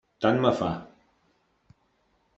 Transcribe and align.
Tant 0.25 0.39
me 0.45 0.53
fa. 0.61 0.71